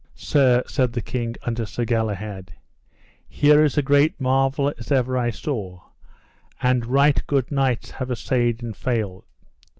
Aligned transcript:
Sir, 0.15 0.63
said 0.65 0.93
the 0.93 1.01
king 1.01 1.35
unto 1.43 1.63
Sir 1.63 1.85
Galahad, 1.85 2.53
here 3.29 3.63
is 3.63 3.77
a 3.77 3.83
great 3.83 4.19
marvel 4.19 4.73
as 4.79 4.91
ever 4.91 5.15
I 5.15 5.29
saw, 5.29 5.79
and 6.59 6.87
right 6.87 7.21
good 7.27 7.51
knights 7.51 7.91
have 7.91 8.09
assayed 8.09 8.63
and 8.63 8.75
failed. 8.75 9.25